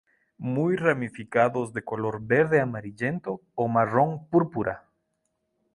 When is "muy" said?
0.39-0.77